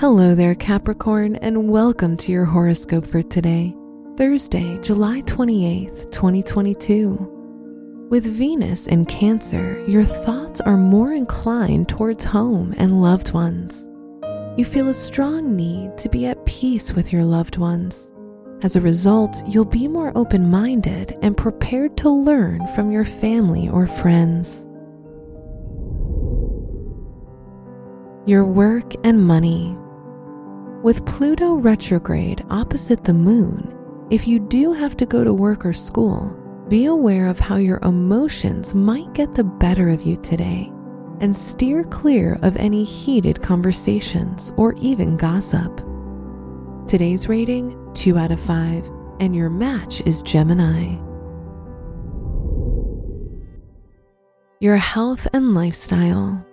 Hello 0.00 0.32
there, 0.36 0.54
Capricorn, 0.54 1.34
and 1.42 1.68
welcome 1.68 2.16
to 2.18 2.30
your 2.30 2.44
horoscope 2.44 3.04
for 3.04 3.20
today, 3.20 3.74
Thursday, 4.16 4.78
July 4.78 5.22
28th, 5.22 6.12
2022. 6.12 8.06
With 8.08 8.24
Venus 8.24 8.86
in 8.86 9.06
Cancer, 9.06 9.84
your 9.88 10.04
thoughts 10.04 10.60
are 10.60 10.76
more 10.76 11.14
inclined 11.14 11.88
towards 11.88 12.22
home 12.22 12.76
and 12.78 13.02
loved 13.02 13.32
ones. 13.32 13.88
You 14.56 14.64
feel 14.64 14.88
a 14.88 14.94
strong 14.94 15.56
need 15.56 15.98
to 15.98 16.08
be 16.08 16.26
at 16.26 16.46
peace 16.46 16.92
with 16.92 17.12
your 17.12 17.24
loved 17.24 17.56
ones. 17.56 18.12
As 18.62 18.76
a 18.76 18.80
result, 18.80 19.42
you'll 19.48 19.64
be 19.64 19.88
more 19.88 20.12
open 20.14 20.48
minded 20.48 21.18
and 21.22 21.36
prepared 21.36 21.96
to 21.96 22.08
learn 22.08 22.64
from 22.68 22.92
your 22.92 23.04
family 23.04 23.68
or 23.68 23.88
friends. 23.88 24.68
Your 28.26 28.44
work 28.44 28.94
and 29.04 29.26
money. 29.26 29.76
With 30.82 31.04
Pluto 31.06 31.54
retrograde 31.54 32.44
opposite 32.50 33.02
the 33.02 33.12
moon, 33.12 33.74
if 34.10 34.28
you 34.28 34.38
do 34.38 34.72
have 34.72 34.96
to 34.98 35.06
go 35.06 35.24
to 35.24 35.34
work 35.34 35.66
or 35.66 35.72
school, 35.72 36.32
be 36.68 36.84
aware 36.84 37.26
of 37.26 37.40
how 37.40 37.56
your 37.56 37.78
emotions 37.78 38.76
might 38.76 39.12
get 39.12 39.34
the 39.34 39.42
better 39.42 39.88
of 39.88 40.02
you 40.02 40.16
today 40.18 40.70
and 41.20 41.34
steer 41.34 41.82
clear 41.82 42.38
of 42.42 42.56
any 42.58 42.84
heated 42.84 43.42
conversations 43.42 44.52
or 44.56 44.72
even 44.74 45.16
gossip. 45.16 45.84
Today's 46.86 47.28
rating 47.28 47.76
2 47.94 48.16
out 48.16 48.30
of 48.30 48.38
5, 48.38 48.88
and 49.18 49.34
your 49.34 49.50
match 49.50 50.00
is 50.02 50.22
Gemini. 50.22 50.96
Your 54.60 54.76
health 54.76 55.26
and 55.32 55.54
lifestyle. 55.54 56.47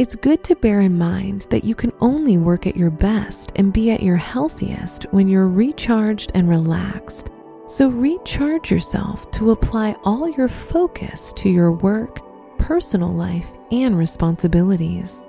It's 0.00 0.16
good 0.16 0.42
to 0.44 0.56
bear 0.56 0.80
in 0.80 0.96
mind 0.96 1.46
that 1.50 1.62
you 1.62 1.74
can 1.74 1.92
only 2.00 2.38
work 2.38 2.66
at 2.66 2.74
your 2.74 2.88
best 2.88 3.52
and 3.56 3.70
be 3.70 3.90
at 3.90 4.02
your 4.02 4.16
healthiest 4.16 5.02
when 5.10 5.28
you're 5.28 5.46
recharged 5.46 6.32
and 6.34 6.48
relaxed. 6.48 7.28
So, 7.66 7.88
recharge 7.88 8.70
yourself 8.70 9.30
to 9.32 9.50
apply 9.50 9.96
all 10.02 10.26
your 10.26 10.48
focus 10.48 11.34
to 11.34 11.50
your 11.50 11.72
work, 11.72 12.18
personal 12.58 13.12
life, 13.12 13.46
and 13.72 13.98
responsibilities. 13.98 15.26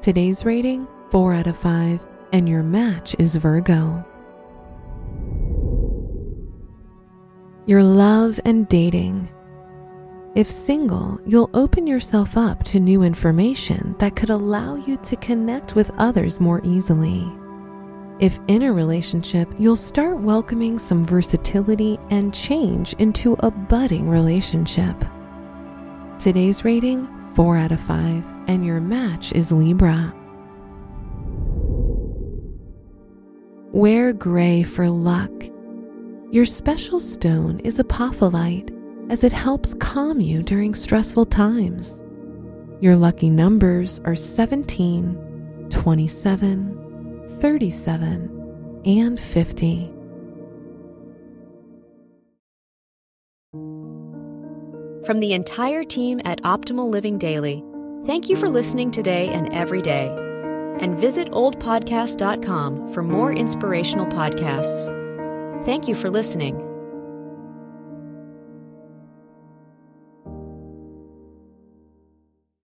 Today's 0.00 0.46
rating 0.46 0.88
4 1.10 1.34
out 1.34 1.46
of 1.46 1.58
5, 1.58 2.06
and 2.32 2.48
your 2.48 2.62
match 2.62 3.14
is 3.18 3.36
Virgo. 3.36 4.02
Your 7.66 7.82
love 7.82 8.40
and 8.46 8.66
dating. 8.68 9.28
If 10.36 10.50
single, 10.50 11.18
you'll 11.24 11.48
open 11.54 11.86
yourself 11.86 12.36
up 12.36 12.62
to 12.64 12.78
new 12.78 13.02
information 13.02 13.96
that 14.00 14.16
could 14.16 14.28
allow 14.28 14.74
you 14.74 14.98
to 14.98 15.16
connect 15.16 15.74
with 15.74 15.90
others 15.96 16.40
more 16.40 16.60
easily. 16.62 17.26
If 18.20 18.38
in 18.46 18.60
a 18.60 18.70
relationship, 18.70 19.48
you'll 19.58 19.76
start 19.76 20.20
welcoming 20.20 20.78
some 20.78 21.06
versatility 21.06 21.98
and 22.10 22.34
change 22.34 22.92
into 22.98 23.32
a 23.40 23.50
budding 23.50 24.10
relationship. 24.10 24.94
Today's 26.18 26.66
rating 26.66 27.08
4 27.34 27.56
out 27.56 27.72
of 27.72 27.80
5, 27.80 28.22
and 28.46 28.62
your 28.62 28.82
match 28.82 29.32
is 29.32 29.50
Libra. 29.50 30.14
Wear 33.72 34.12
gray 34.12 34.64
for 34.64 34.90
luck. 34.90 35.32
Your 36.30 36.44
special 36.44 37.00
stone 37.00 37.58
is 37.60 37.78
apophyllite 37.78 38.75
as 39.08 39.24
it 39.24 39.32
helps 39.32 39.74
calm 39.74 40.20
you 40.20 40.42
during 40.42 40.74
stressful 40.74 41.26
times. 41.26 42.02
Your 42.80 42.96
lucky 42.96 43.30
numbers 43.30 44.00
are 44.04 44.14
17, 44.14 45.68
27, 45.70 47.36
37, 47.40 48.82
and 48.84 49.20
50. 49.20 49.92
From 55.06 55.20
the 55.20 55.34
entire 55.34 55.84
team 55.84 56.20
at 56.24 56.42
Optimal 56.42 56.90
Living 56.90 57.16
Daily, 57.16 57.62
thank 58.06 58.28
you 58.28 58.34
for 58.36 58.48
listening 58.48 58.90
today 58.90 59.28
and 59.28 59.52
every 59.54 59.80
day. 59.80 60.08
And 60.80 60.98
visit 60.98 61.30
oldpodcast.com 61.30 62.92
for 62.92 63.02
more 63.02 63.32
inspirational 63.32 64.06
podcasts. 64.06 64.92
Thank 65.64 65.86
you 65.88 65.94
for 65.94 66.10
listening. 66.10 66.65